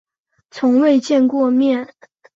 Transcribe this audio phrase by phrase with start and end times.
[0.49, 1.93] 从未见过面